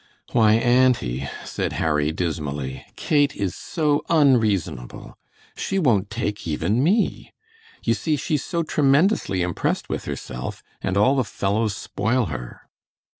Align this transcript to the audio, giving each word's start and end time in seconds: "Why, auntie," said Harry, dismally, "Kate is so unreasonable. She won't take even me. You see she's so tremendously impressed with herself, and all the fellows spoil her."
"Why, 0.31 0.53
auntie," 0.55 1.29
said 1.45 1.73
Harry, 1.73 2.11
dismally, 2.11 2.83
"Kate 2.95 3.35
is 3.35 3.53
so 3.55 4.01
unreasonable. 4.09 5.15
She 5.55 5.77
won't 5.77 6.09
take 6.09 6.47
even 6.47 6.83
me. 6.83 7.35
You 7.83 7.93
see 7.93 8.15
she's 8.15 8.43
so 8.43 8.63
tremendously 8.63 9.43
impressed 9.43 9.89
with 9.89 10.05
herself, 10.05 10.63
and 10.81 10.97
all 10.97 11.15
the 11.15 11.23
fellows 11.23 11.77
spoil 11.77 12.25
her." 12.33 12.61